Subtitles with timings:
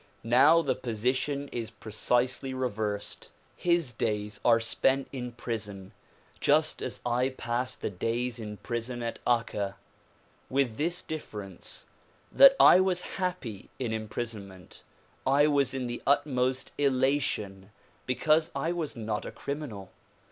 [0.23, 3.29] Now the position is precisely re versed.
[3.55, 5.91] His days are spent in prison
[6.39, 9.75] just as I passed the days in prison at Akka,
[10.49, 11.85] with this difference,
[12.31, 14.81] that I was happy in imprison ment.
[15.23, 17.69] I was in the utmost elation
[18.07, 19.91] because I was not a criminal.